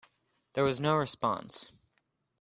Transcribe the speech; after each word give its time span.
There 0.53 0.63
was 0.63 0.79
no 0.79 0.95
response. 0.97 1.73